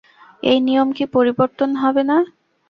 [0.43, 2.17] এই নিয়ম কি পরিবর্তন হবে না?